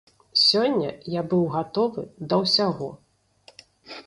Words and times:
Сёння 0.43 0.93
я 1.15 1.21
быў 1.33 1.43
гатовы 1.57 2.07
да 2.33 2.41
ўсяго. 2.45 2.89